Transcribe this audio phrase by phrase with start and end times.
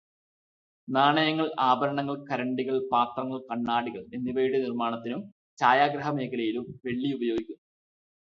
[0.87, 5.21] നാണയങ്ങൾ, ആഭരണങ്ങൾ, കരണ്ടികൾ, പാത്രങ്ങൾ, കണ്ണാടികൾ എന്നിവയുടെ നിർമ്മാണത്തിനും
[5.59, 7.63] ഛായഗ്രഹണമേഖലയിലും വെള്ളി ഉപയോഗിക്കുന്നു